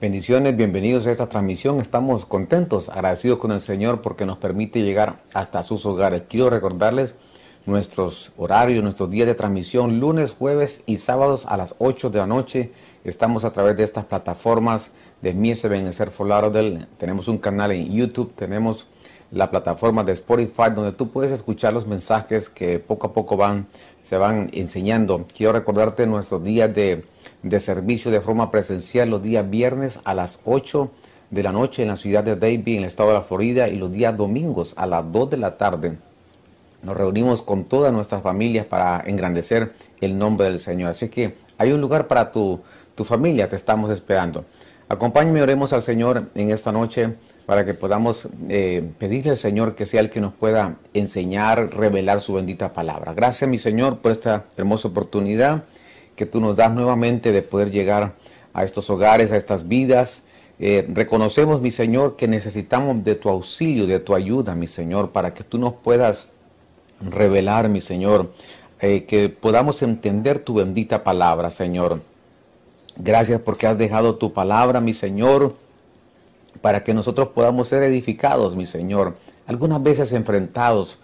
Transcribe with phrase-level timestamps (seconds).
[0.00, 1.80] Bendiciones, bienvenidos a esta transmisión.
[1.80, 6.22] Estamos contentos, agradecidos con el Señor porque nos permite llegar hasta sus hogares.
[6.28, 7.16] Quiero recordarles
[7.68, 12.26] nuestros horarios, nuestros días de transmisión, lunes, jueves y sábados a las 8 de la
[12.26, 12.72] noche.
[13.04, 14.90] Estamos a través de estas plataformas
[15.22, 16.10] de Miese Benecer
[16.50, 18.86] del Tenemos un canal en YouTube, tenemos
[19.30, 23.66] la plataforma de Spotify donde tú puedes escuchar los mensajes que poco a poco van,
[24.02, 25.26] se van enseñando.
[25.36, 27.04] Quiero recordarte nuestros días de
[27.42, 30.90] de servicio de forma presencial los días viernes a las 8
[31.30, 33.76] de la noche en la ciudad de Davie, en el estado de la Florida, y
[33.76, 35.98] los días domingos a las 2 de la tarde.
[36.82, 40.90] Nos reunimos con todas nuestras familias para engrandecer el nombre del Señor.
[40.90, 42.60] Así que hay un lugar para tu,
[42.94, 44.44] tu familia, te estamos esperando.
[44.88, 49.86] Acompáñame, oremos al Señor en esta noche para que podamos eh, pedirle al Señor que
[49.86, 53.12] sea el que nos pueda enseñar, revelar su bendita palabra.
[53.12, 55.64] Gracias, mi Señor, por esta hermosa oportunidad
[56.16, 58.14] que tú nos das nuevamente de poder llegar
[58.52, 60.22] a estos hogares, a estas vidas.
[60.58, 65.34] Eh, reconocemos, mi Señor, que necesitamos de tu auxilio, de tu ayuda, mi Señor, para
[65.34, 66.28] que tú nos puedas
[67.00, 68.30] revelar, mi Señor,
[68.80, 72.00] eh, que podamos entender tu bendita palabra, Señor.
[72.96, 75.54] Gracias porque has dejado tu palabra, mi Señor,
[76.60, 79.16] para que nosotros podamos ser edificados, mi Señor.
[79.46, 80.98] Algunas veces enfrentados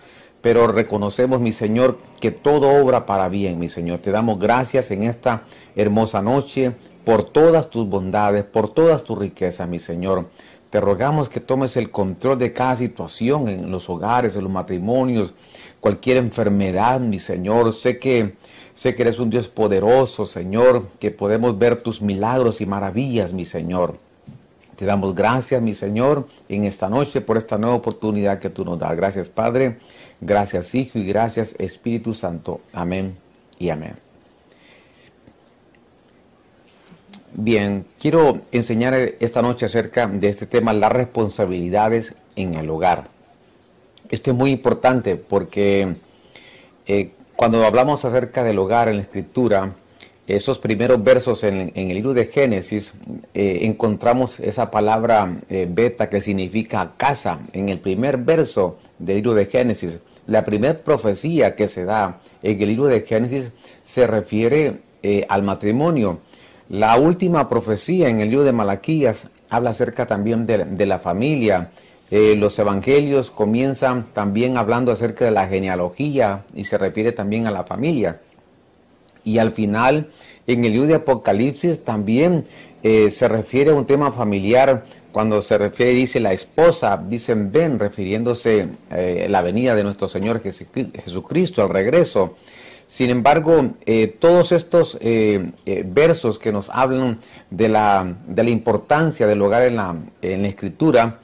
[0.44, 4.00] pero reconocemos, mi Señor, que todo obra para bien, mi Señor.
[4.00, 5.40] Te damos gracias en esta
[5.74, 10.28] hermosa noche por todas tus bondades, por todas tus riquezas, mi Señor.
[10.68, 15.32] Te rogamos que tomes el control de cada situación en los hogares, en los matrimonios,
[15.84, 17.74] cualquier enfermedad, mi Señor.
[17.74, 18.36] Sé que
[18.72, 23.44] sé que eres un Dios poderoso, Señor, que podemos ver tus milagros y maravillas, mi
[23.44, 23.98] Señor.
[24.76, 28.78] Te damos gracias, mi Señor, en esta noche por esta nueva oportunidad que tú nos
[28.78, 28.96] das.
[28.96, 29.76] Gracias, Padre.
[30.22, 32.62] Gracias Hijo y gracias Espíritu Santo.
[32.72, 33.16] Amén
[33.58, 33.96] y amén.
[37.34, 43.13] Bien, quiero enseñar esta noche acerca de este tema, las responsabilidades en el hogar.
[44.14, 45.96] Esto es muy importante porque
[46.86, 49.72] eh, cuando hablamos acerca del hogar en la escritura,
[50.28, 52.92] esos primeros versos en, el libro de Génesis,
[53.34, 57.40] eh, encontramos esa palabra eh, beta que significa casa.
[57.52, 59.98] En el primer verso del libro de Génesis,
[60.28, 63.50] la primera profecía que se da en el libro de Génesis
[63.82, 64.76] se refiere
[65.28, 66.20] al matrimonio.
[66.68, 71.70] La última profecía en el libro de Malaquías habla acerca también de, la familia.
[72.36, 77.64] Los evangelios comienzan también hablando acerca de la genealogía y se refiere también a la
[77.64, 78.20] familia.
[79.24, 80.08] Y al final,
[80.46, 82.44] en el libro de Apocalipsis también
[82.82, 84.84] eh, se refiere a un tema familiar.
[85.10, 90.06] Cuando se refiere, dice la esposa, dicen ven, refiriéndose eh, a la venida de nuestro
[90.06, 92.34] Señor Jesucristo, al regreso.
[92.86, 94.98] Sin embargo, eh, todos estos
[95.86, 97.18] versos que nos hablan
[97.50, 101.18] de la, de la, importancia del hogar en la, en la Escritura,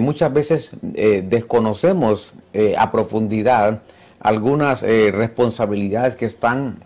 [0.00, 2.34] muchas veces desconocemos
[2.76, 3.82] a profundidad
[4.20, 6.78] algunas responsabilidades que están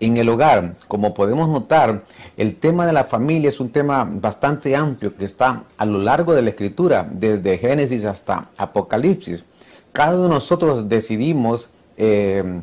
[0.00, 0.74] en el hogar.
[0.88, 2.02] Como podemos notar,
[2.36, 6.34] el tema de la familia es un tema bastante amplio que está a lo largo
[6.34, 9.44] de la escritura, desde Génesis hasta Apocalipsis.
[9.92, 12.60] Cada uno de nosotros decidimos eh,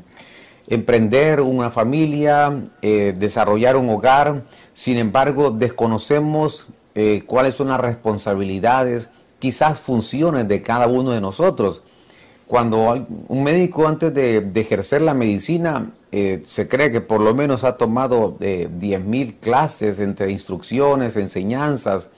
[0.68, 9.10] emprender una familia, eh, desarrollar un hogar, sin embargo desconocemos eh, cuáles son las responsabilidades,
[9.42, 11.82] quizás funciones de cada uno de nosotros
[12.52, 17.64] cuando un médico antes de, ejercer la medicina eh, se cree que por lo menos
[17.64, 22.10] ha tomado eh, 10.000 clases entre instrucciones, enseñanzas,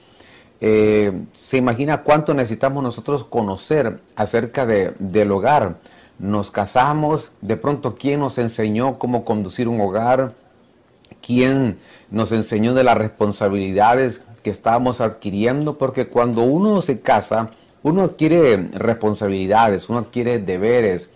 [0.60, 5.76] eh, se imagina cuánto necesitamos nosotros conocer acerca de, del hogar.
[6.18, 10.34] Nos casamos, de pronto quién nos enseñó cómo conducir un hogar,
[11.22, 11.78] quién
[12.10, 17.50] nos enseñó de las responsabilidades que estábamos adquiriendo, porque cuando uno se casa,
[17.82, 21.10] uno adquiere responsabilidades, uno adquiere deberes,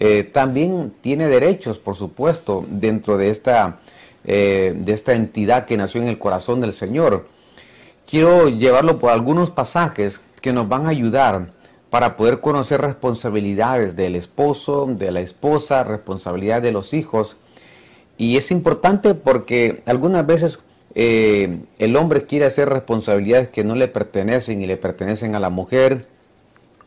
[0.00, 3.78] eh, también tiene derechos, por supuesto, dentro de esta,
[4.24, 7.26] eh, de esta entidad que nació en el corazón del Señor.
[8.08, 11.52] Quiero llevarlo por algunos pasajes que nos van a ayudar
[11.90, 17.36] para poder conocer responsabilidades del esposo, de la esposa, responsabilidades de los hijos.
[18.18, 20.58] Y es importante porque algunas veces
[20.94, 25.50] eh, el hombre quiere hacer responsabilidades que no le pertenecen y le pertenecen a la
[25.50, 26.06] mujer,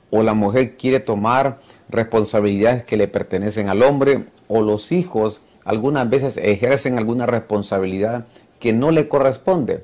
[0.10, 1.60] o la mujer quiere tomar
[1.90, 8.26] responsabilidades que le pertenecen al hombre, o los hijos algunas veces ejercen alguna responsabilidad
[8.60, 9.84] que no le corresponde.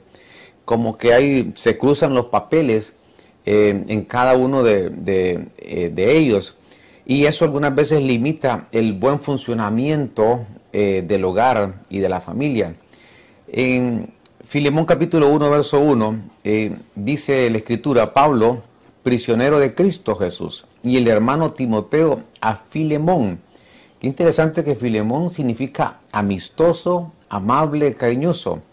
[0.63, 2.93] Como que ahí se cruzan los papeles
[3.45, 4.93] eh, en cada uno de,
[5.57, 6.55] eh, de, ellos.
[7.05, 12.73] Y eso algunas veces limita el buen funcionamiento del hogar y de la familia.
[13.55, 14.11] En
[14.43, 16.21] Filemón capítulo 1, verso 1,
[16.95, 18.63] dice la escritura, Pablo,
[19.03, 23.39] prisionero de Cristo Jesús, y el hermano Timoteo a Filemón.
[23.99, 28.63] Qué interesante que Filemón significa amistoso, amable, cariñoso.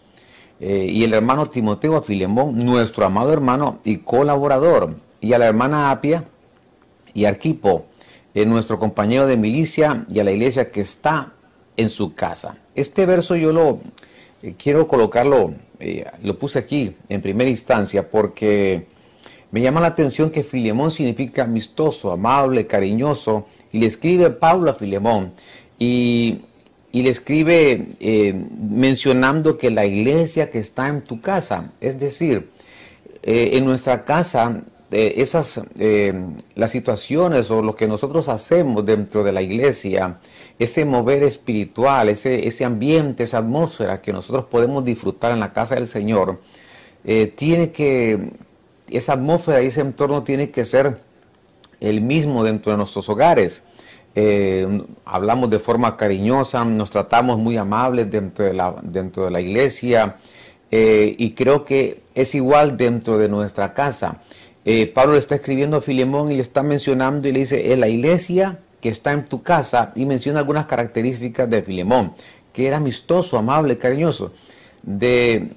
[0.59, 5.45] Eh, y el hermano Timoteo a Filemón, nuestro amado hermano y colaborador, y a la
[5.45, 6.25] hermana Apia
[7.13, 7.85] y Arquipo,
[8.33, 11.33] eh, nuestro compañero de milicia, y a la iglesia que está
[11.77, 12.57] en su casa.
[12.73, 13.79] Este verso yo lo
[14.43, 15.53] eh, quiero colocarlo,
[16.23, 18.85] lo puse aquí en primera instancia porque
[19.51, 24.73] me llama la atención que Filemón significa amistoso, amable, cariñoso, y le escribe Pablo a
[24.75, 25.33] Filemón.
[25.79, 26.41] Y
[26.91, 32.49] y le escribe eh, mencionando que la iglesia que está en tu casa, es decir,
[33.23, 34.61] eh, en nuestra casa,
[34.91, 35.61] eh, esas,
[36.55, 40.19] las situaciones o lo que nosotros hacemos dentro de la iglesia,
[40.63, 45.75] ese mover espiritual, ese, ese ambiente, esa atmósfera que nosotros podemos disfrutar en la casa
[45.75, 46.39] del Señor,
[47.35, 48.31] tiene que,
[48.91, 50.97] esa atmósfera y ese entorno tiene que ser
[51.79, 53.63] el mismo dentro de nuestros hogares.
[54.13, 59.39] Eh, hablamos de forma cariñosa, nos tratamos muy amables dentro de la, dentro de la
[59.39, 60.17] iglesia
[60.69, 64.21] eh, y creo que es igual dentro de nuestra casa.
[64.65, 67.79] Eh, Pablo le está escribiendo a Filemón y le está mencionando y le dice, es
[67.79, 72.13] la iglesia que está en tu casa y menciona algunas características de Filemón,
[72.51, 74.33] que era amistoso, amable, cariñoso.
[74.81, 75.51] De,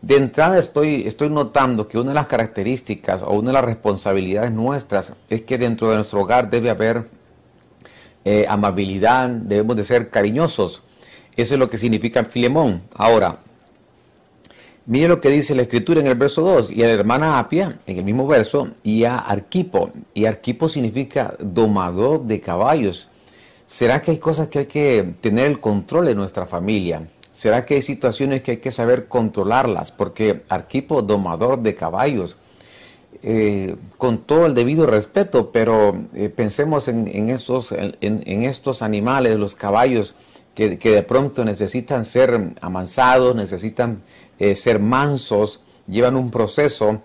[0.00, 4.52] de entrada estoy, estoy notando que una de las características o una de las responsabilidades
[4.52, 7.08] nuestras es que dentro de nuestro hogar debe haber
[8.24, 10.82] eh, amabilidad, debemos de ser cariñosos.
[11.36, 12.82] Eso es lo que significa Filemón.
[12.94, 13.38] Ahora,
[14.88, 17.78] mire lo que dice la escritura en el verso 2, y a la hermana Apia,
[17.86, 19.92] en el mismo verso, y a Arquipo.
[20.14, 23.06] Y Arquipo significa domador de caballos.
[23.66, 27.06] ¿Será que hay cosas que hay que tener el control en nuestra familia?
[27.30, 29.92] ¿Será que hay situaciones que hay que saber controlarlas?
[29.92, 32.38] Porque Arquipo, domador de caballos,
[33.22, 39.54] eh, con todo el debido respeto, pero eh, pensemos en, estos, en, estos animales, los
[39.54, 40.14] caballos,
[40.54, 44.02] que, de pronto necesitan ser amansados, necesitan
[44.38, 47.02] eh, ser mansos, llevan un proceso.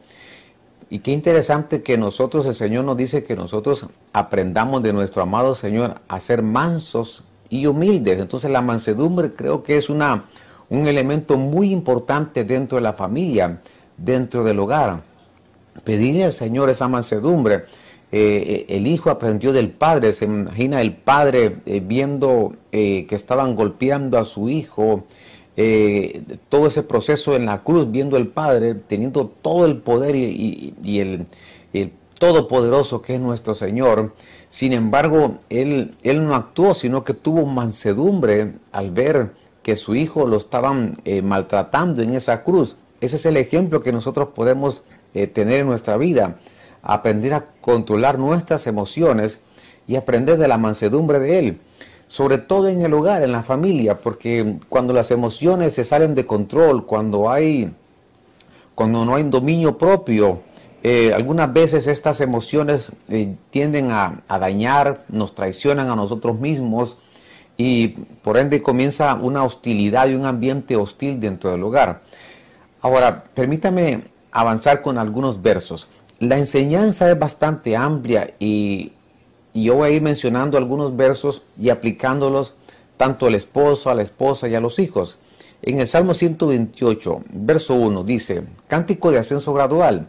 [0.89, 5.55] Y qué interesante que nosotros, el Señor nos dice que nosotros aprendamos de nuestro amado
[5.55, 8.19] Señor a ser mansos y humildes.
[8.19, 10.25] Entonces la mansedumbre creo que es una,
[10.69, 13.61] un elemento muy importante dentro de la familia,
[13.97, 15.13] dentro del hogar
[15.83, 17.65] pedirle al Señor esa mansedumbre.
[18.11, 23.55] Eh, el hijo aprendió del padre, se imagina el padre eh, viendo eh, que estaban
[23.55, 25.05] golpeando a su hijo,
[26.49, 31.27] todo ese proceso en la cruz, viendo el padre, teniendo todo el poder y, el,
[32.19, 34.13] todopoderoso que es nuestro Señor.
[34.49, 39.31] Sin embargo, él, él no actuó, sino que tuvo mansedumbre al ver
[39.61, 42.77] que su hijo lo estaban maltratando en esa cruz.
[43.03, 44.81] Ese es el ejemplo que nosotros podemos
[45.13, 46.37] eh, tener en nuestra vida,
[46.81, 49.41] aprender a controlar nuestras emociones
[49.87, 51.59] y aprender de la mansedumbre de Él,
[52.13, 56.27] sobre todo en el hogar, en la familia, porque cuando las emociones se salen de
[56.27, 57.73] control, cuando hay,
[58.75, 60.43] cuando no hay dominio propio,
[60.83, 66.99] eh, algunas veces estas emociones eh, tienden a, a dañar, nos traicionan a nosotros mismos
[67.57, 67.87] y
[68.21, 72.03] por ende comienza una hostilidad y un ambiente hostil dentro del hogar.
[72.81, 75.87] Ahora, permítame avanzar con algunos versos.
[76.19, 78.91] La enseñanza es bastante amplia y,
[79.61, 82.55] yo voy a ir mencionando algunos versos y aplicándolos
[82.97, 85.17] tanto al esposo, a la esposa y a los hijos.
[85.61, 90.07] En el Salmo 128, verso 1, dice, Cántico de ascenso gradual.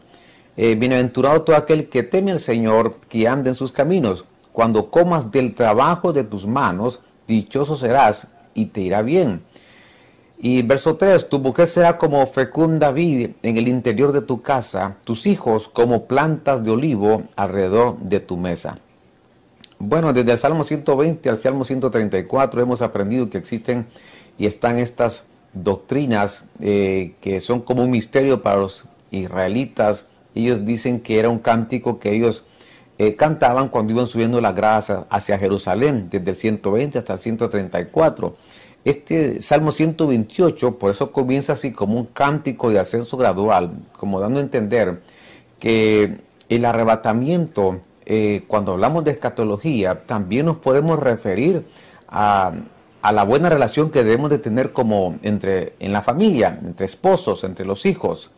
[0.56, 4.24] Eh, bienaventurado todo aquel que teme al Señor, que ande en sus caminos.
[4.52, 9.42] Cuando comas del trabajo de tus manos, dichoso serás y te irá bien.
[10.38, 14.96] Y verso 3, tu mujer será como fecunda vid en el interior de tu casa,
[15.04, 18.78] tus hijos como plantas de olivo alrededor de tu mesa.
[19.86, 23.84] Bueno, desde el Salmo 120 al Salmo 134 hemos aprendido que existen
[24.38, 30.06] y están estas doctrinas eh, que son como un misterio para los israelitas.
[30.34, 32.44] Ellos dicen que era un cántico que ellos
[32.96, 38.36] eh, cantaban cuando iban subiendo las gradas hacia Jerusalén, desde el 120 hasta el 134.
[38.86, 44.38] Este Salmo 128, por eso comienza así como un cántico de ascenso gradual, como dando
[44.38, 45.02] a entender
[45.58, 51.66] que el arrebatamiento, eh, cuando hablamos de escatología, también nos podemos referir
[52.08, 52.52] a,
[53.02, 57.66] la buena relación que debemos de tener como entre, en la familia, entre esposos, entre
[57.66, 58.30] los hijos.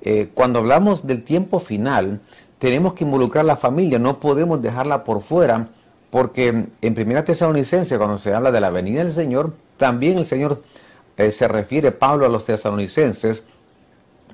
[0.00, 2.20] Eh, cuando hablamos del tiempo final,
[2.58, 5.68] tenemos que involucrar a la familia, no podemos dejarla por fuera,
[6.10, 10.62] porque en Primera Tesalonicense, cuando se habla de la venida del Señor, también el Señor
[11.18, 13.42] eh, se refiere, Pablo, a los tesalonicenses,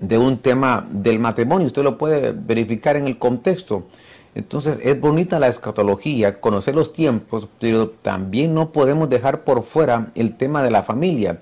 [0.00, 1.66] de un tema del matrimonio.
[1.66, 3.84] Usted lo puede verificar en el contexto.
[4.34, 10.08] Entonces es bonita la escatología, conocer los tiempos, pero también no podemos dejar por fuera
[10.14, 11.38] el tema de la familia.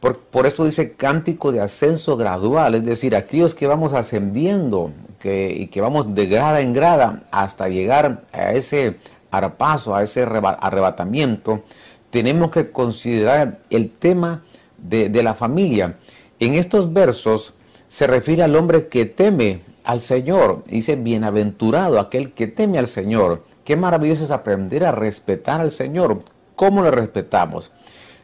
[0.00, 5.66] Por, eso dice cántico de ascenso gradual, es decir, aquellos que vamos ascendiendo que, y
[5.66, 8.98] que vamos de grada en grada hasta llegar a ese
[9.32, 11.64] arpazo, a ese arrebatamiento,
[12.10, 14.44] tenemos que considerar el tema
[14.76, 15.96] de, de la familia.
[16.38, 17.54] En estos versos
[17.88, 20.64] se refiere al hombre que teme al Señor.
[20.64, 23.42] Dice, bienaventurado aquel que teme al Señor.
[23.64, 26.20] Qué maravilloso es aprender a respetar al Señor.
[26.56, 27.72] ¿Cómo le respetamos?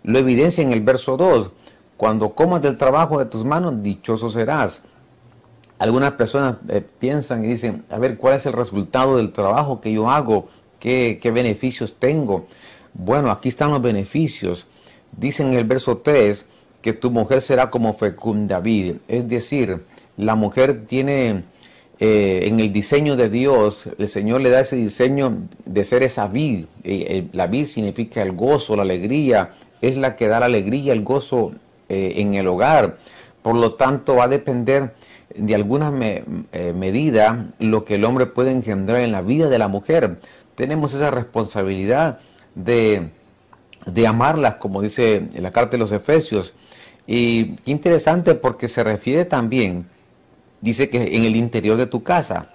[0.02, 1.50] Lo evidencia en el verso 2.
[1.97, 4.83] Cuando comas del trabajo de tus manos, dichoso serás.
[5.78, 9.90] Algunas personas eh, piensan y dicen, a ver, ¿cuál es el resultado del trabajo que
[9.90, 10.49] yo hago?
[10.78, 12.44] ¿Qué, ¿Qué beneficios tengo?
[12.92, 14.66] Bueno, aquí están los beneficios.
[15.16, 16.44] Dice en el verso 3
[16.83, 18.97] que tu mujer será como fecunda vid.
[19.09, 19.83] Es decir,
[20.18, 21.44] la mujer tiene
[22.00, 26.26] eh, en el diseño de Dios, el Señor le da ese diseño de ser esa
[26.26, 26.64] vid.
[27.32, 31.52] la vid significa el gozo, la alegría, es la que da la alegría, el gozo
[31.88, 32.96] eh, en el hogar.
[33.42, 34.94] Por lo tanto, va a depender
[35.36, 35.92] de alguna
[36.52, 40.18] eh, medida lo que el hombre puede engendrar en la vida de la mujer.
[40.54, 42.18] Tenemos esa responsabilidad
[42.54, 43.10] de,
[43.86, 46.54] de amarlas, como dice en la carta de los Efesios.
[47.06, 49.86] Y interesante porque se refiere también
[50.64, 52.49] dice que en el interior de tu casa,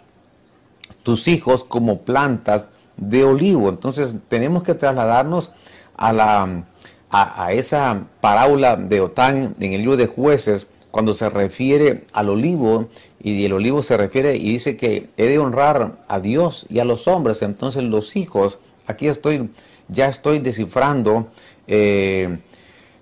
[1.03, 2.65] tus hijos como plantas
[2.97, 3.69] de olivo.
[3.69, 5.51] Entonces tenemos que trasladarnos
[5.95, 6.65] a, la,
[7.11, 12.87] a, esa parábola de Otán en el libro de jueces, cuando se refiere al olivo,
[13.21, 16.85] y el olivo se refiere y dice que he de honrar a Dios y a
[16.85, 17.43] los hombres.
[17.43, 19.51] Entonces los hijos, aquí estoy,
[19.87, 21.27] ya estoy descifrando
[21.67, 22.39] eh,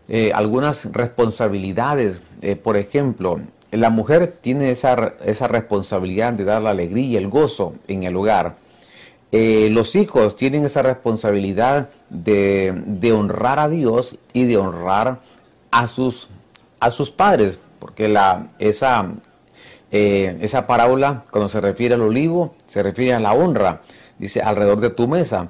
[0.10, 2.20] eh, algunas responsabilidades.
[2.42, 3.40] Eh, por ejemplo,
[3.72, 8.16] la mujer tiene esa, esa responsabilidad de dar la alegría y el gozo en el
[8.16, 8.56] hogar.
[9.32, 15.20] Eh, los hijos tienen esa responsabilidad de, honrar a Dios y de honrar
[15.70, 16.30] a sus,
[16.80, 19.12] a sus padres, porque la, esa,
[19.92, 23.82] eh, esa parábola, cuando se refiere al olivo, se refiere a la honra,
[24.18, 25.50] dice alrededor de tu mesa.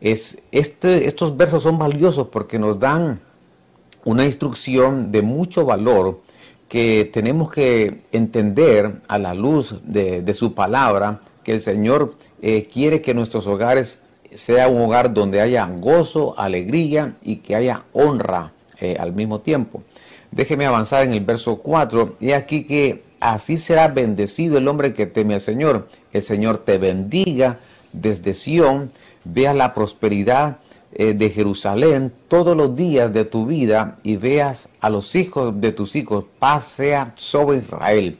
[0.00, 3.20] Es, este, estos versos son valiosos porque nos dan
[4.06, 6.22] una instrucción de mucho valor
[6.70, 13.02] que tenemos que entender a la luz de, su palabra que el Señor eh, quiere
[13.02, 13.98] que nuestros hogares
[14.32, 19.82] sea un hogar donde haya gozo, alegría y que haya honra eh, al mismo tiempo.
[20.30, 25.06] Déjeme avanzar en el verso 4 y aquí que así será bendecido el hombre que
[25.06, 25.88] teme al Señor.
[26.12, 27.58] El Señor te bendiga
[27.92, 28.92] desde Sión,
[29.24, 30.58] vea la prosperidad
[30.92, 35.72] eh, de Jerusalén todos los días de tu vida y veas a los hijos de
[35.72, 38.18] tus hijos, paz sea sobre Israel.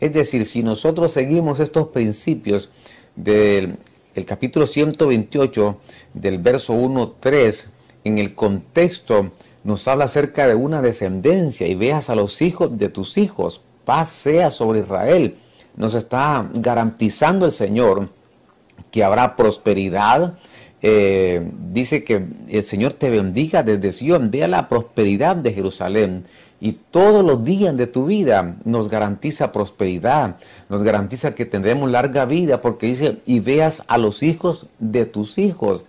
[0.00, 2.70] Es decir, si nosotros seguimos estos principios
[3.16, 3.78] del
[4.14, 5.78] el capítulo 128
[6.14, 7.66] del verso 1-3,
[8.04, 9.30] en el contexto
[9.62, 14.08] nos habla acerca de una descendencia y veas a los hijos de tus hijos, paz
[14.08, 15.36] sea sobre Israel.
[15.76, 18.08] Nos está garantizando el Señor
[18.90, 20.34] que habrá prosperidad,
[20.82, 26.24] eh, dice que el Señor te bendiga desde Sion, vea la prosperidad de Jerusalén
[26.60, 30.36] y todos los días de tu vida nos garantiza prosperidad,
[30.68, 35.38] nos garantiza que tendremos larga vida porque dice y veas a los hijos de tus
[35.38, 35.84] hijos.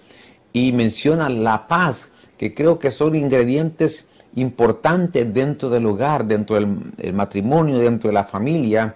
[0.53, 4.05] Y menciona la paz, que creo que son ingredientes
[4.35, 8.95] importantes dentro del hogar, dentro del matrimonio, dentro de la familia,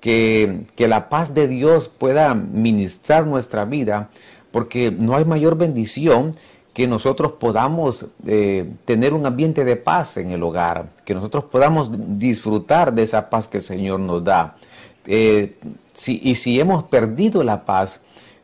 [0.00, 4.10] que, que la paz de Dios pueda ministrar nuestra vida
[4.54, 6.36] porque no hay mayor bendición
[6.72, 11.90] que nosotros podamos eh, tener un ambiente de paz en el hogar, que nosotros podamos
[11.92, 14.54] disfrutar de esa paz que el Señor nos da.
[15.08, 15.56] Eh,
[16.06, 17.98] y si hemos perdido la paz,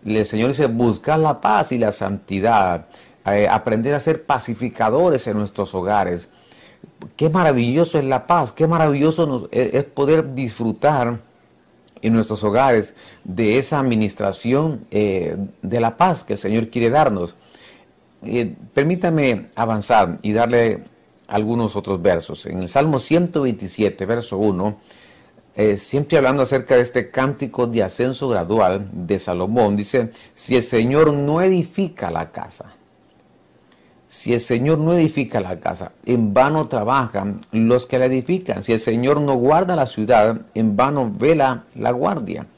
[0.04, 2.86] el Señor dice buscar la paz y la santidad,
[3.24, 6.28] eh, aprender a ser pacificadores en nuestros hogares.
[7.14, 11.20] Qué maravilloso es la paz, qué maravilloso es poder disfrutar
[12.02, 17.36] en nuestros hogares de esa administración eh, de la paz que el Señor quiere darnos.
[18.22, 20.84] Eh, permítame avanzar y darle
[21.28, 22.46] algunos otros versos.
[22.46, 24.76] En el Salmo 127, verso 1,
[25.56, 30.62] eh, siempre hablando acerca de este cántico de ascenso gradual de Salomón, dice, si el
[30.62, 32.74] Señor no edifica la casa,
[34.10, 38.64] Si el Señor no edifica la casa, en vano trabajan los que la edifican.
[38.64, 42.48] Si el Señor no guarda la ciudad, en vano vela la guardia.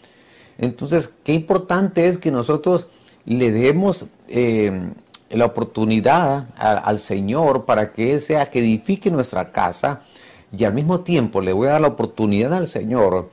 [0.56, 2.87] Entonces, qué importante es que nosotros
[3.26, 4.92] le demos eh,
[5.28, 10.04] la oportunidad al Señor para que Él sea que edifique nuestra casa
[10.56, 13.28] y al mismo tiempo le voy a dar la oportunidad al Señor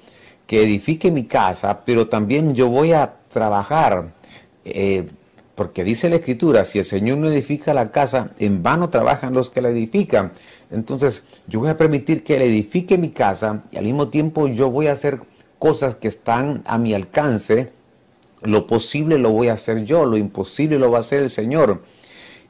[0.46, 4.14] que edifique mi casa, pero también yo voy a trabajar,
[4.66, 5.08] eh,
[5.60, 9.50] porque dice la Escritura, si el Señor no edifica la casa, en vano trabajan los
[9.50, 10.32] que la edifican.
[10.72, 14.72] Entonces yo voy a permitir que Él edifique mi casa y al mismo tiempo yo
[14.72, 15.20] voy a hacer
[15.60, 17.74] cosas que están a mi alcance.
[18.42, 21.82] Lo posible lo voy a hacer yo, lo imposible lo va a hacer el Señor.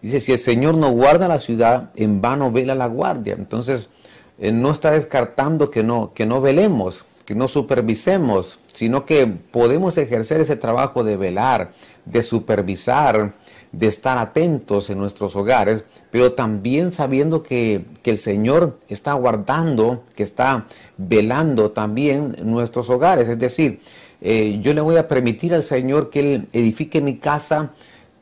[0.03, 3.33] Dice, si el Señor no guarda la ciudad, en vano vela la guardia.
[3.35, 3.89] Entonces,
[4.37, 9.99] eh, no está descartando que no, que no velemos, que no supervisemos, sino que podemos
[9.99, 11.73] ejercer ese trabajo de velar,
[12.05, 13.35] de supervisar,
[13.71, 20.23] de estar atentos en nuestros hogares, pero también sabiendo que, el Señor está guardando, que
[20.23, 20.65] está
[20.97, 23.29] velando también nuestros hogares.
[23.29, 23.79] Es decir,
[24.21, 27.73] eh, yo le voy a permitir al Señor que Él edifique mi casa,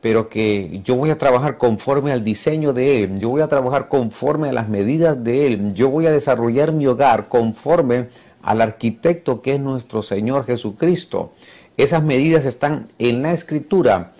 [0.02, 3.88] pero que yo voy a trabajar conforme al diseño de Él, yo voy a trabajar
[3.88, 8.08] conforme a las medidas de Él, yo voy a desarrollar mi hogar conforme
[8.42, 11.32] al arquitecto que es nuestro Señor Jesucristo.
[11.76, 14.12] Esas medidas están en la escritura.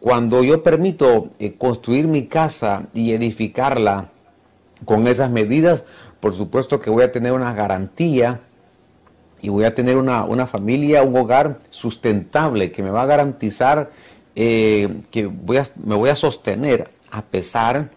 [0.00, 4.10] Cuando yo permito eh, construir mi casa y edificarla
[4.84, 5.84] con esas medidas,
[6.20, 8.40] por supuesto que voy a tener una garantía
[9.40, 13.90] y voy a tener una, familia, un hogar sustentable que me va a garantizar
[14.34, 17.90] eh, que voy a, me voy a sostener a pesar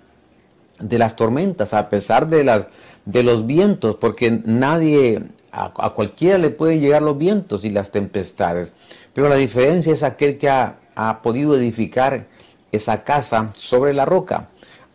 [0.79, 2.67] de las tormentas, a pesar de, las,
[3.05, 5.23] de los vientos, porque nadie
[5.55, 8.73] a, cualquiera le pueden llegar los vientos y las tempestades,
[9.13, 10.79] pero la diferencia es aquel que ha,
[11.21, 12.25] podido edificar
[12.71, 14.47] esa casa sobre la roca.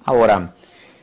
[0.04, 0.54] Ahora,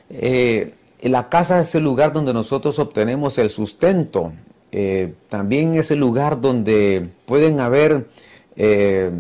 [0.10, 4.34] eh, la casa es el lugar donde nosotros obtenemos el sustento.
[4.72, 8.08] Eh, también es el lugar donde pueden haber
[8.56, 9.12] eh,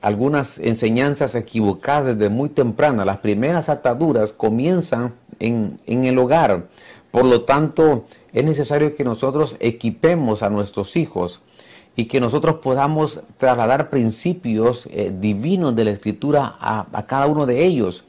[0.00, 3.04] algunas enseñanzas equivocadas desde muy temprana.
[3.04, 6.68] Las primeras ataduras comienzan en, en el hogar.
[7.10, 11.42] Por lo tanto, es necesario que nosotros equipemos a nuestros hijos
[11.96, 17.64] y que nosotros podamos trasladar principios eh, divinos de la escritura a, cada uno de
[17.64, 18.04] ellos.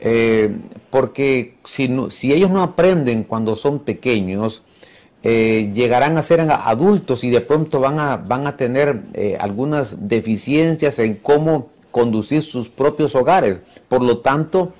[0.00, 0.56] Eh,
[0.90, 1.84] porque si,
[2.32, 4.62] ellos no aprenden cuando son pequeños,
[5.22, 9.02] eh, llegarán a ser adultos y de pronto van a, van a tener
[9.38, 13.60] algunas deficiencias en cómo conducir sus propios hogares.
[13.88, 14.72] Por lo tanto,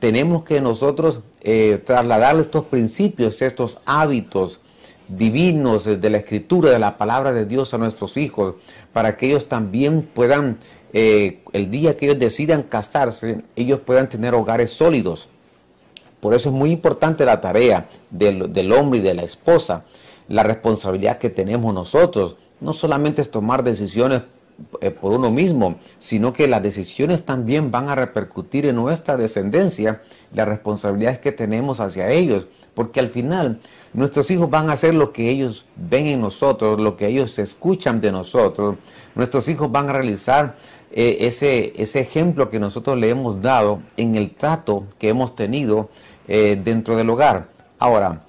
[0.00, 1.82] tenemos que nosotros eh,
[2.40, 4.60] estos principios, estos hábitos
[5.08, 8.54] divinos de la escritura, de la palabra de Dios a nuestros hijos,
[8.92, 10.58] para que ellos también puedan,
[10.92, 15.28] eh, el día que ellos decidan casarse, ellos puedan tener hogares sólidos.
[16.20, 19.84] Por eso es muy importante la tarea del, del hombre y de la esposa,
[20.28, 22.36] la responsabilidad que tenemos nosotros.
[22.60, 24.22] No solamente es tomar decisiones
[25.00, 30.46] por uno mismo, sino que las decisiones también van a repercutir en nuestra descendencia, las
[30.46, 33.60] responsabilidades que tenemos hacia ellos, porque al final
[33.92, 38.00] nuestros hijos van a hacer lo que ellos ven en nosotros, lo que ellos escuchan
[38.00, 38.76] de nosotros,
[39.14, 40.56] nuestros hijos van a realizar
[40.92, 45.90] eh, ese, ese ejemplo que nosotros le hemos dado en el trato que hemos tenido
[46.28, 47.48] eh, dentro del hogar.
[47.78, 48.22] Ahora,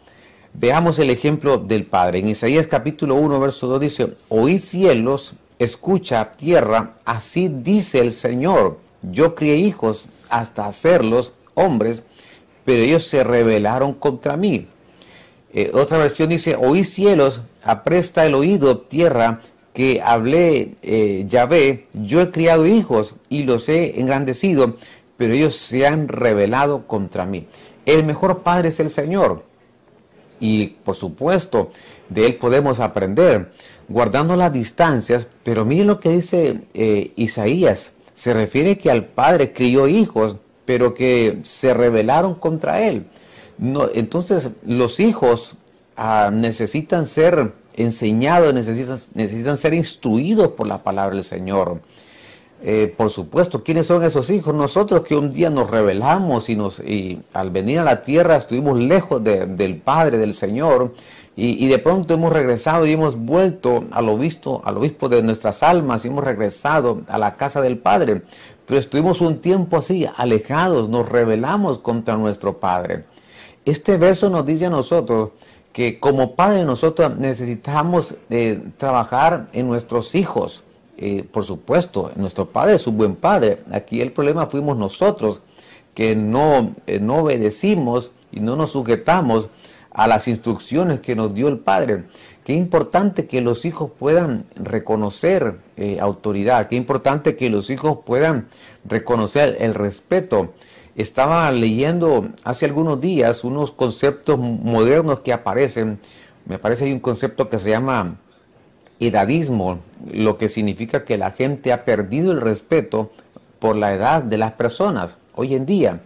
[0.53, 2.19] veamos el ejemplo del Padre.
[2.19, 8.79] En Isaías capítulo 1, verso 2 dice, oíd cielos Escucha, tierra, así dice el Señor.
[9.01, 12.03] Yo crié hijos hasta hacerlos hombres,
[12.65, 14.67] pero ellos se rebelaron contra mí.
[15.53, 19.39] Eh, otra versión dice, oí cielos, apresta el oído, tierra,
[19.73, 24.77] que hablé eh, Yahvé, yo he criado hijos y los he engrandecido,
[25.17, 27.47] pero ellos se han rebelado contra mí.
[27.85, 29.43] El mejor padre es el Señor.
[30.39, 31.71] Y por supuesto,
[32.09, 33.51] de él podemos aprender
[33.87, 39.53] guardando las distancias, pero miren lo que dice eh, Isaías, se refiere que al padre
[39.53, 43.05] crió hijos, pero que se rebelaron contra él.
[43.93, 45.55] Entonces los hijos
[45.95, 51.79] ah, necesitan ser enseñados, necesitan, necesitan ser instruidos por la palabra del Señor.
[52.63, 54.55] Eh, por supuesto, ¿quiénes son esos hijos?
[54.55, 58.79] Nosotros que un día nos rebelamos y, nos, y al venir a la tierra estuvimos
[58.79, 60.93] lejos del Padre, del Señor,
[61.37, 66.05] y, de pronto hemos regresado y hemos vuelto al obispo, al obispo de nuestras almas
[66.05, 68.21] y hemos regresado a la casa del Padre.
[68.65, 73.03] Pero estuvimos un tiempo así, alejados, nos rebelamos contra nuestro Padre.
[73.65, 75.31] Este verso nos dice a nosotros
[75.73, 80.63] que como padre nosotros necesitamos eh, trabajar en nuestros hijos.
[80.97, 83.61] Eh, por supuesto, nuestro padre es un buen padre.
[83.71, 85.41] Aquí el problema fuimos nosotros
[85.93, 89.49] que no, eh, no obedecimos y no nos sujetamos
[89.95, 92.03] a las instrucciones que nos dio el Padre.
[92.43, 98.47] Qué importante que los hijos puedan reconocer eh, autoridad, qué importante que los hijos puedan
[98.83, 100.53] reconocer el respeto.
[100.95, 105.99] Estaba leyendo hace algunos días unos conceptos modernos que aparecen.
[106.45, 108.17] Me parece hay un concepto que se llama
[108.99, 109.79] edadismo,
[110.11, 113.11] lo que significa que la gente ha perdido el respeto
[113.59, 115.17] por la edad de las personas.
[115.35, 116.01] Hoy en día,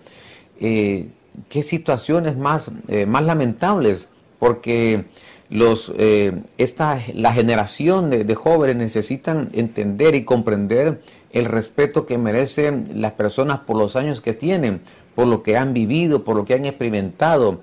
[0.60, 1.10] eh,
[1.50, 4.08] qué situaciones más, eh, más lamentables,
[4.40, 5.06] porque
[5.50, 12.86] los, eh, esta, la generación de, jóvenes necesitan entender y comprender el respeto que merecen
[12.96, 14.82] las personas por los años que tienen,
[15.16, 17.62] por lo que han vivido, por lo que han experimentado.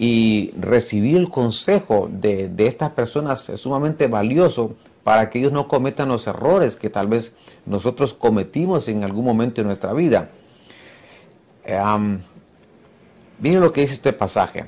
[0.00, 5.66] Y recibir el consejo de, de estas personas es sumamente valioso para que ellos no
[5.68, 7.32] cometan los errores que tal vez
[7.66, 10.30] nosotros cometimos en algún momento de nuestra vida.
[13.40, 14.64] Miren lo que dice este pasaje,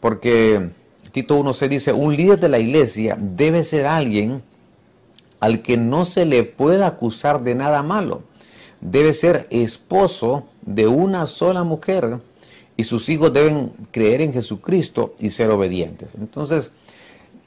[0.00, 0.70] porque
[1.12, 4.42] Tito 1.6 dice, un líder de la iglesia debe ser alguien
[5.40, 8.22] al que no se le pueda acusar de nada malo.
[8.80, 12.18] Debe ser esposo de una sola mujer
[12.76, 16.14] y sus hijos deben creer en Jesucristo y ser obedientes.
[16.14, 16.70] Entonces,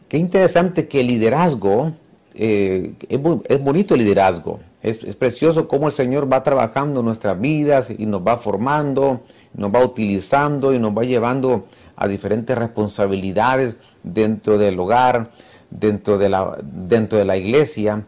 [0.07, 1.93] qué interesante que el liderazgo,
[2.35, 7.89] eh, es, bonito el liderazgo, es, es, precioso cómo el Señor va trabajando nuestras vidas
[7.97, 9.21] y nos va formando,
[9.55, 11.65] nos va utilizando y nos va llevando
[11.95, 15.31] a diferentes responsabilidades dentro del hogar,
[15.69, 18.05] dentro de la, dentro de la iglesia.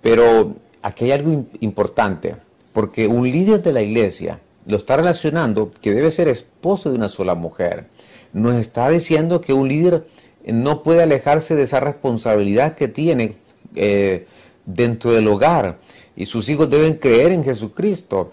[0.00, 2.36] Pero aquí hay algo importante,
[2.72, 7.08] porque un líder de la iglesia lo está relacionando que debe ser esposo de una
[7.08, 7.86] sola mujer.
[8.32, 10.06] Nos está diciendo que un líder
[10.44, 13.36] no puede alejarse de esa responsabilidad que tiene
[13.74, 14.26] eh,
[14.64, 15.78] dentro del hogar
[16.16, 18.32] y sus hijos deben creer en Jesucristo.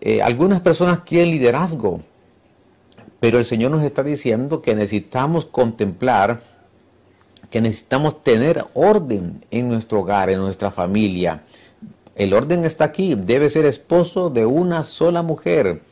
[0.00, 2.00] Eh, algunas personas quieren liderazgo,
[3.20, 6.42] pero el Señor nos está diciendo que necesitamos contemplar,
[7.50, 11.42] que necesitamos tener orden en nuestro hogar, en nuestra familia.
[12.14, 15.82] El orden está aquí, debe ser esposo de una sola mujer.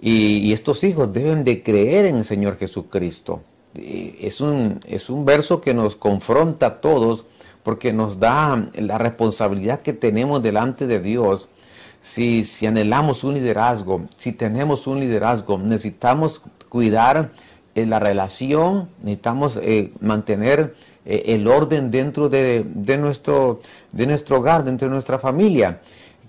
[0.00, 3.42] Y, estos hijos deben de creer en el Señor Jesucristo.
[3.74, 7.24] Es un, es un verso que nos confronta a todos
[7.62, 11.48] porque nos da la responsabilidad que tenemos delante de Dios
[12.04, 17.30] si, anhelamos un liderazgo, si tenemos un liderazgo, necesitamos cuidar
[17.74, 20.74] eh, la relación, necesitamos eh, mantener
[21.06, 22.66] eh, el orden dentro de,
[23.00, 23.58] nuestro,
[23.90, 25.80] de nuestro hogar, dentro de nuestra familia,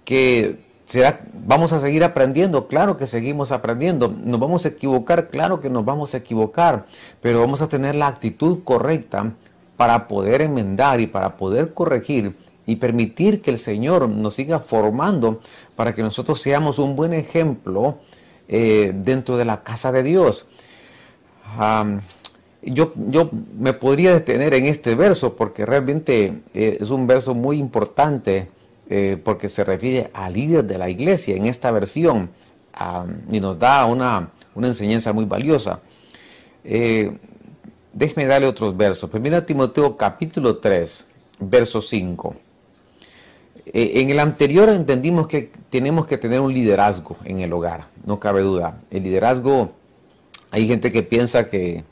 [0.06, 5.60] que será, vamos a seguir aprendiendo, claro que seguimos aprendiendo, nos vamos a equivocar, claro
[5.60, 6.86] que nos vamos a equivocar,
[7.22, 9.34] pero vamos a tener la actitud correcta
[9.76, 12.34] para poder enmendar y para poder corregir
[12.68, 15.42] y permitir que el Señor nos siga formando
[15.76, 18.00] para que nosotros seamos un buen ejemplo
[18.48, 20.46] eh, dentro de la casa de Dios.
[22.64, 27.58] yo, yo, me podría detener en este verso porque realmente eh, es un verso muy
[27.58, 28.50] importante
[28.90, 32.30] eh, porque se refiere al líder de la iglesia en esta versión
[33.32, 35.80] y nos da una, una enseñanza muy valiosa.
[36.62, 39.10] déjeme darle otros versos.
[39.10, 41.06] Primera Timoteo capítulo 3,
[41.40, 42.45] verso 5.
[43.68, 48.20] Eh, en el anterior entendimos que tenemos que tener un liderazgo en el hogar, no
[48.20, 48.80] cabe duda.
[48.92, 49.72] El liderazgo,
[50.52, 51.84] hay gente que piensa que,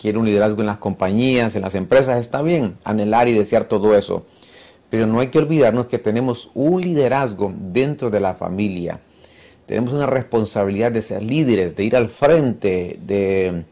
[0.00, 3.96] quiere un liderazgo en las compañías, en las empresas, está bien, anhelar y desear todo
[3.96, 4.26] eso.
[4.90, 9.00] Pero no hay que olvidarnos que tenemos un liderazgo dentro de la familia.
[9.66, 13.64] Tenemos una responsabilidad de ser líderes, de ir al frente, de,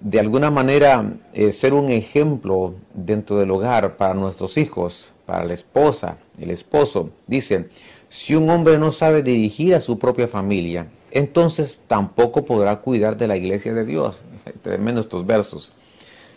[0.00, 5.54] de alguna manera eh, ser un ejemplo dentro del hogar para nuestros hijos, para la
[5.54, 7.10] esposa, el esposo.
[7.26, 7.68] Dice,
[8.08, 13.26] si un hombre no sabe dirigir a su propia familia, entonces tampoco podrá cuidar de
[13.26, 14.22] la iglesia de Dios.
[14.62, 15.72] Tremendo estos versos.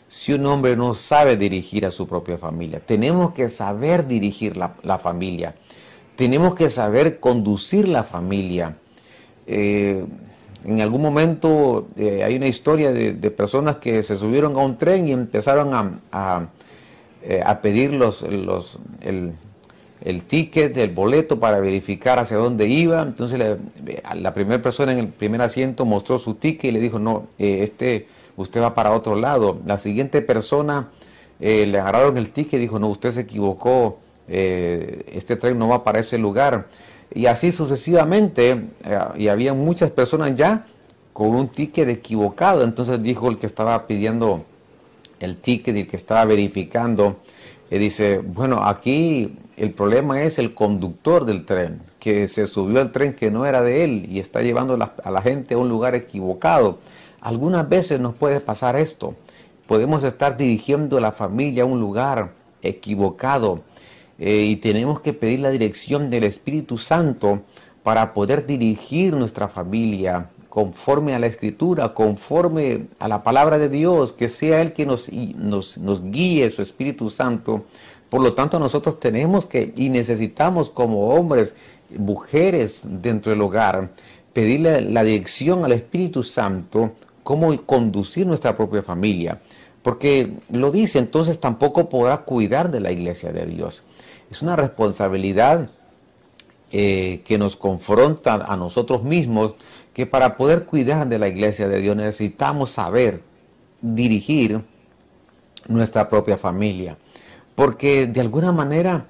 [0.08, 5.00] Si un hombre no sabe dirigir a su propia familia, tenemos que saber dirigir la,
[5.00, 5.54] familia.
[6.16, 8.78] Tenemos que saber conducir la familia.
[9.46, 10.06] Eh,
[10.64, 15.10] en algún momento eh, hay una historia de, personas que se subieron a un tren
[15.10, 16.48] y empezaron a
[17.24, 19.34] eh, a pedir los, los, el,
[20.02, 23.02] el, ticket, el boleto para verificar hacia dónde iba.
[23.02, 23.40] Entonces
[24.16, 27.60] la, primera persona en el primer asiento mostró su ticket y le dijo, no, eh,
[27.64, 29.60] este, usted va para otro lado.
[29.66, 30.90] La siguiente persona
[31.40, 35.84] eh, le agarraron el ticket y dijo, no, usted se equivocó, este tren no va
[35.86, 36.68] para ese lugar.
[37.14, 38.66] Y así sucesivamente,
[39.16, 40.66] y había muchas personas ya
[41.14, 42.64] con un ticket equivocado.
[42.64, 44.44] Entonces dijo el que estaba pidiendo
[45.20, 47.18] el ticket y el que estaba verificando,
[47.70, 52.92] y dice, bueno, aquí el problema es el conductor del tren, que se subió al
[52.92, 55.96] tren que no era de él y está llevando a la gente a un lugar
[55.96, 56.78] equivocado.
[57.20, 59.16] Algunas veces nos puede pasar esto.
[59.66, 63.64] Podemos estar dirigiendo a la familia a un lugar equivocado
[64.20, 67.42] eh, y tenemos que pedir la dirección del Espíritu Santo
[67.84, 74.12] para poder dirigir nuestra familia conforme a la escritura, conforme a la palabra de Dios,
[74.12, 75.08] que sea Él quien nos,
[75.78, 77.66] nos, guíe, su Espíritu Santo.
[78.10, 81.54] Por lo tanto, nosotros tenemos que y necesitamos como hombres,
[81.96, 83.92] mujeres dentro del hogar,
[84.34, 89.40] pedirle la dirección al Espíritu Santo, cómo conducir nuestra propia familia.
[89.84, 93.84] Porque lo dice, entonces tampoco podrá cuidar de la iglesia de Dios.
[94.32, 95.70] Es una responsabilidad
[96.70, 99.56] eh, que nos confronta a nosotros mismos,
[99.98, 103.24] que para poder cuidar de la iglesia de Dios necesitamos saber
[103.82, 104.64] dirigir
[105.68, 107.00] nuestra propia familia.
[107.56, 109.08] Porque de alguna manera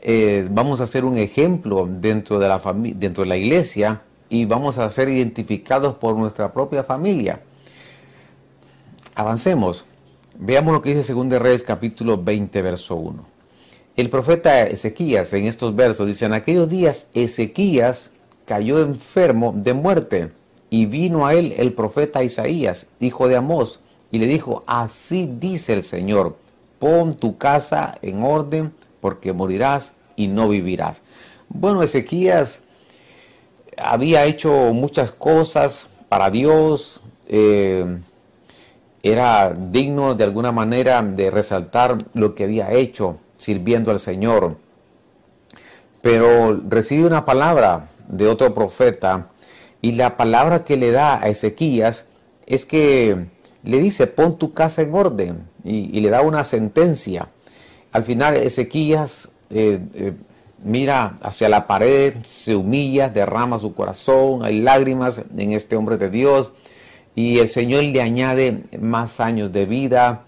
[0.00, 2.60] eh, vamos a ser un ejemplo dentro de, la
[2.96, 7.40] dentro de la iglesia y vamos a ser identificados por nuestra propia familia.
[9.14, 9.84] Avancemos.
[10.36, 13.24] Veamos lo que dice 2 Reyes capítulo 20, verso 1.
[13.94, 18.10] El profeta Ezequías en estos versos dice, en aquellos días Ezequías
[18.44, 20.30] cayó enfermo de muerte
[20.70, 23.80] y vino a él el profeta Isaías, hijo de Amós,
[24.10, 26.36] y le dijo, así dice el Señor,
[26.78, 31.02] pon tu casa en orden porque morirás y no vivirás.
[31.48, 32.60] Bueno, Ezequías
[33.76, 37.98] había hecho muchas cosas para Dios, eh,
[39.02, 44.56] era digno de alguna manera de resaltar lo que había hecho sirviendo al Señor.
[46.00, 49.28] Pero recibe una palabra de otro profeta
[49.80, 52.06] y la palabra que le da a Ezequías
[52.46, 53.26] es que
[53.62, 57.28] le dice, pon tu casa en orden y, le da una sentencia.
[57.92, 60.12] Al final Ezequías eh, eh,
[60.64, 66.08] mira hacia la pared, se humilla, derrama su corazón, hay lágrimas en este hombre de
[66.08, 66.50] Dios
[67.14, 70.24] y el Señor le añade más años de vida,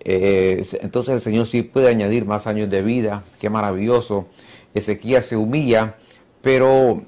[0.00, 4.26] eh, entonces el Señor sí puede añadir más años de vida, qué maravilloso.
[4.74, 5.94] Ezequías se humilla,
[6.42, 7.02] pero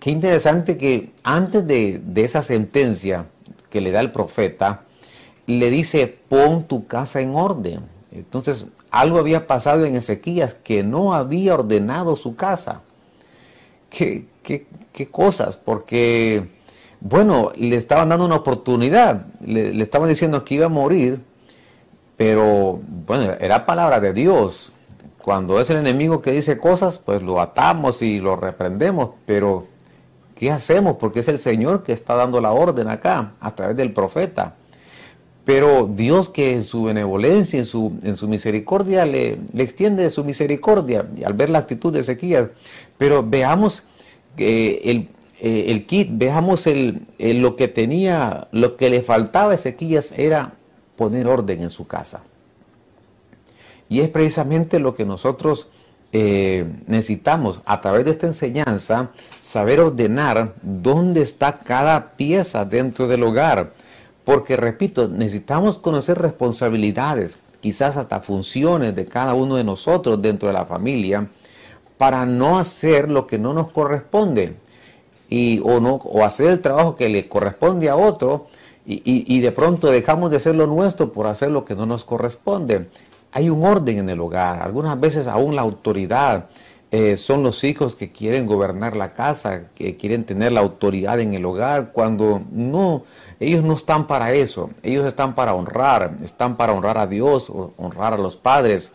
[0.00, 3.26] qué interesante que antes de, esa sentencia
[3.70, 4.82] que le da el profeta,
[5.46, 7.80] le dice, pon tu casa en orden.
[8.10, 12.82] Entonces, algo había pasado en Ezequías que no había ordenado su casa.
[13.90, 14.26] ¿Qué,
[15.10, 15.56] cosas?
[15.56, 16.48] Porque,
[17.00, 21.20] bueno, le estaban dando una oportunidad, le estaban diciendo que iba a morir,
[22.16, 24.72] pero bueno, era palabra de Dios.
[25.22, 29.66] Cuando es el enemigo que dice cosas, pues lo atamos y lo reprendemos, pero
[30.36, 30.96] ¿qué hacemos?
[30.96, 34.54] Porque es el Señor que está dando la orden acá, a través del profeta.
[35.44, 40.24] Pero Dios que en su benevolencia, en su, en su misericordia, le, le, extiende su
[40.24, 42.50] misericordia al ver la actitud de Ezequiel.
[42.98, 43.84] Pero veamos
[44.36, 45.08] el,
[45.40, 50.54] eh, el kit, veamos el, lo que tenía, lo que le faltaba a Ezequías era
[50.96, 52.22] poner orden en su casa.
[53.88, 55.68] Y es precisamente lo que nosotros
[56.18, 63.22] eh, necesitamos a través de esta enseñanza, saber ordenar dónde está cada pieza dentro del
[63.22, 63.74] hogar.
[64.24, 70.54] Porque, repito, necesitamos conocer responsabilidades, quizás hasta funciones de cada uno de nosotros dentro de
[70.54, 71.28] la familia,
[71.98, 74.56] para no hacer lo que no nos corresponde
[75.28, 78.46] y, o, no, o hacer el trabajo que le corresponde a otro
[78.86, 82.86] y, de pronto dejamos de hacer lo nuestro por hacer lo que no nos corresponde.
[83.36, 86.46] Hay un orden en el hogar, algunas veces aún la autoridad.
[86.90, 91.34] Eh, son los hijos que quieren gobernar la casa, que quieren tener la autoridad en
[91.34, 93.02] el hogar, cuando no,
[93.38, 98.14] ellos no están para eso, ellos están para honrar, están para honrar a Dios, honrar
[98.14, 98.90] a los padres.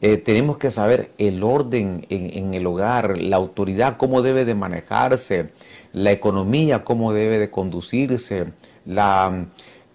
[0.00, 4.56] Eh, tenemos que saber el orden en, en, el hogar, la autoridad, cómo debe de
[4.56, 5.50] manejarse,
[5.92, 8.46] la economía, cómo debe de conducirse,
[8.84, 9.46] la,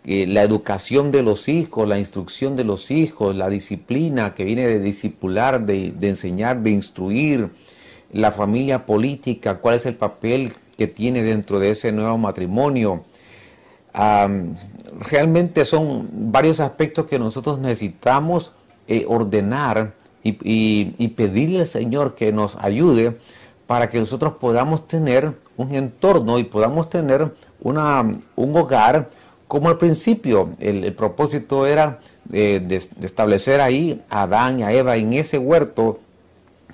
[0.06, 4.80] la educación de los hijos, la instrucción de los hijos, la disciplina que viene de
[4.80, 7.50] discipular, de, enseñar, de instruir,
[8.12, 13.06] la familia política, cuál es el papel que tiene dentro de ese nuevo matrimonio.
[15.10, 18.52] realmente son varios aspectos que nosotros necesitamos
[18.88, 20.38] eh, ordenar y,
[20.98, 23.18] y, pedirle al Señor que nos ayude
[23.68, 28.02] para que nosotros podamos tener un entorno y podamos tener una,
[28.36, 29.08] un hogar
[29.54, 30.50] como al principio.
[30.60, 32.00] El, propósito era
[32.32, 36.00] eh, de, establecer ahí a Adán y a Eva en ese huerto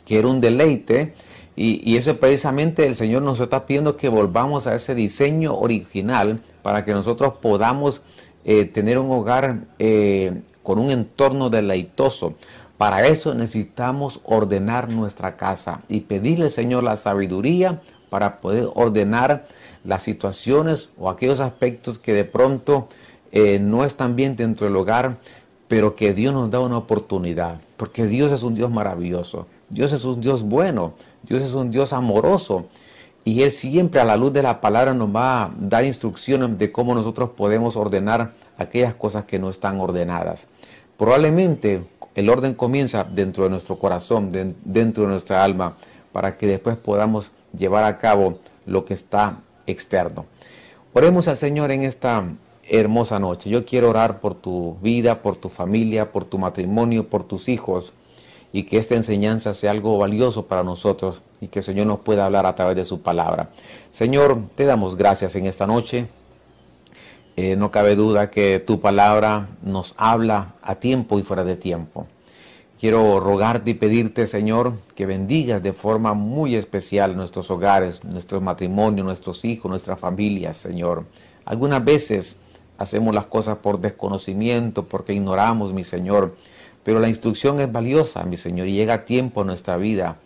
[0.05, 1.13] que era un deleite.
[1.57, 6.85] Y, eso precisamente el Señor nos está pidiendo que volvamos a ese diseño original para
[6.85, 8.01] que nosotros podamos
[8.45, 12.35] eh, tener un hogar eh, con un entorno deleitoso.
[12.77, 19.43] Para eso necesitamos ordenar nuestra casa y pedirle Señor la sabiduría para poder ordenar
[19.83, 22.87] las situaciones o aquellos aspectos que de pronto
[23.31, 25.17] eh, no están bien dentro del hogar,
[25.67, 30.03] pero que Dios nos da una oportunidad, porque Dios es un Dios maravilloso, Dios es
[30.03, 32.65] un Dios bueno, Dios es un Dios amoroso
[33.23, 36.71] y Él siempre a la luz de la palabra nos va a dar instrucciones de
[36.71, 40.47] cómo nosotros podemos ordenar aquellas cosas que no están ordenadas.
[40.97, 41.83] Probablemente
[42.15, 45.77] el orden comienza dentro de nuestro corazón, dentro de nuestra alma,
[46.11, 49.37] para que después podamos llevar a cabo lo que está
[49.69, 50.25] externo.
[50.93, 52.23] Oremos al Señor en esta
[52.67, 53.49] hermosa noche.
[53.49, 57.93] Yo quiero orar por tu vida, por tu familia, por tu matrimonio, por tus hijos
[58.51, 62.25] y que esta enseñanza sea algo valioso para nosotros y que el Señor nos pueda
[62.25, 63.49] hablar a través de su palabra.
[63.91, 66.07] Señor, te damos gracias en esta noche.
[67.35, 72.07] Eh, no cabe duda que tu palabra nos habla a tiempo y fuera de tiempo.
[72.79, 79.05] Quiero rogarte y pedirte, Señor, que bendigas de forma muy especial nuestros hogares, nuestros matrimonios,
[79.05, 81.03] nuestros hijos, nuestras familias, Señor.
[81.43, 82.37] Algunas veces
[82.77, 86.37] hacemos las cosas por desconocimiento, porque ignoramos, mi Señor.
[86.85, 90.17] Pero la instrucción es valiosa, mi Señor, y llega tiempo en nuestra vida.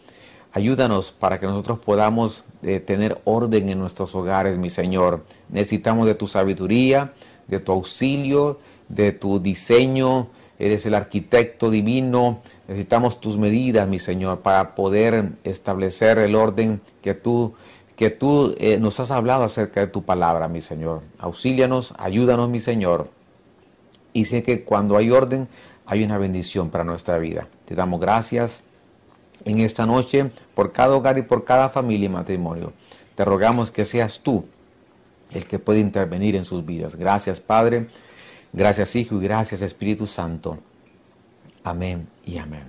[0.51, 5.25] Ayúdanos para que nosotros podamos eh, tener orden en nuestros hogares, mi Señor.
[5.49, 7.13] Necesitamos de tu sabiduría,
[7.47, 10.27] de tu auxilio, de tu diseño.
[10.63, 12.41] Eres el arquitecto divino.
[12.67, 17.53] Necesitamos tus medidas, mi Señor, para poder establecer el orden que tú
[17.95, 21.01] que tú eh, nos has hablado acerca de tu palabra, mi Señor.
[21.19, 23.09] Auxílianos, ayúdanos, mi Señor.
[24.13, 25.47] Y sé que cuando hay orden,
[25.85, 27.47] hay una bendición para nuestra vida.
[27.65, 28.63] Te damos gracias
[29.45, 32.73] en esta noche por cada hogar y por cada familia y matrimonio.
[33.15, 34.45] Te rogamos que seas tú
[35.31, 36.95] el que puede intervenir en sus vidas.
[36.95, 37.87] Gracias, Padre.
[38.53, 40.59] Gracias, Hijo, y gracias, Espíritu Santo.
[41.63, 42.63] Amén y amén.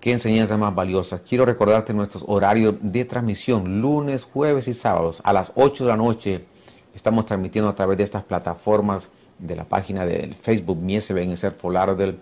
[0.00, 1.18] Qué enseñanza más valiosa.
[1.18, 5.96] Quiero recordarte nuestros horarios de transmisión, lunes, jueves y sábados a las 8 de la
[5.96, 6.44] noche.
[6.94, 9.08] Estamos transmitiendo a través de estas plataformas
[9.40, 12.20] de la página del Facebook Miesebe en Folardel.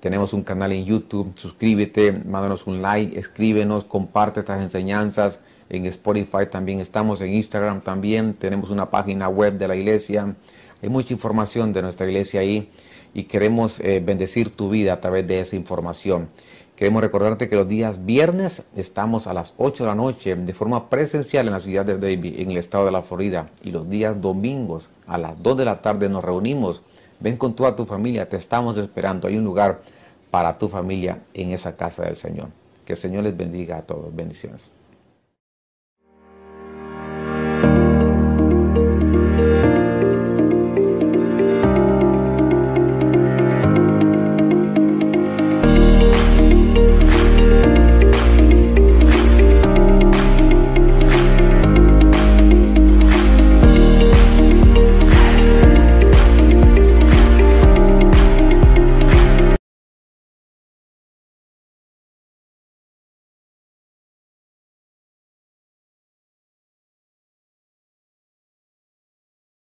[0.00, 1.32] Tenemos un canal en YouTube.
[1.36, 5.40] Suscríbete, mándanos un like, escríbenos, comparte estas enseñanzas.
[5.68, 8.32] En Spotify también estamos, en Instagram también.
[8.32, 10.34] Tenemos una página web de la iglesia.
[10.82, 12.70] Hay mucha información de nuestra iglesia ahí
[13.14, 16.28] y queremos eh, bendecir tu vida a través de esa información.
[16.76, 20.90] Queremos recordarte que los días viernes estamos a las 8 de la noche de forma
[20.90, 23.48] presencial en la ciudad de Davie, en el estado de la Florida.
[23.62, 26.82] Y los días domingos a las 2 de la tarde nos reunimos.
[27.18, 29.26] Ven con toda tu familia, te estamos esperando.
[29.28, 29.80] Hay un lugar
[30.30, 32.48] para tu familia en esa casa del Señor.
[32.84, 34.14] Que el Señor les bendiga a todos.
[34.14, 34.70] Bendiciones.